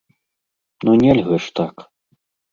[0.87, 1.75] Ну, нельга ж так!